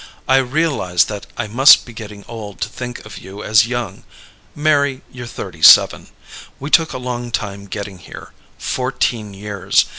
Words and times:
I 0.27 0.37
realize 0.37 1.03
that 1.05 1.27
I 1.37 1.45
must 1.45 1.85
be 1.85 1.93
getting 1.93 2.25
old 2.27 2.59
to 2.61 2.69
think 2.69 3.05
of 3.05 3.19
you 3.19 3.43
as 3.43 3.67
young. 3.67 4.03
Mary, 4.55 5.03
you're 5.11 5.27
thirty 5.27 5.61
seven. 5.61 6.07
We 6.59 6.71
took 6.71 6.93
a 6.93 6.97
long 6.97 7.29
time 7.29 7.67
getting 7.67 7.99
here. 7.99 8.31
Fourteen 8.57 9.35
years. 9.35 9.85